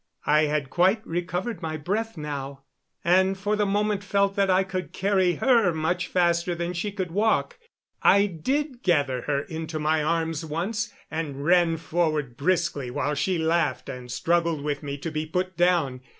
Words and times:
I 0.25 0.45
had 0.45 0.71
quite 0.71 1.05
recovered 1.05 1.61
my 1.61 1.77
breath 1.77 2.17
now, 2.17 2.63
and 3.03 3.37
for 3.37 3.55
the 3.55 3.67
moment 3.67 4.03
felt 4.03 4.35
that 4.35 4.49
I 4.49 4.63
could 4.63 4.93
carry 4.93 5.35
her 5.35 5.75
much 5.75 6.07
faster 6.07 6.55
than 6.55 6.73
she 6.73 6.91
could 6.91 7.11
walk. 7.11 7.59
I 8.01 8.25
did 8.25 8.81
gather 8.81 9.21
her 9.21 9.41
into 9.43 9.77
my 9.77 10.01
arms 10.01 10.43
once, 10.43 10.91
and 11.11 11.45
ran 11.45 11.77
forward 11.77 12.35
briskly, 12.35 12.89
while 12.89 13.13
she 13.13 13.37
laughed 13.37 13.89
and 13.89 14.11
struggled 14.11 14.63
with 14.63 14.81
me 14.81 14.97
to 14.97 15.11
be 15.11 15.27
put 15.27 15.55
down. 15.55 16.01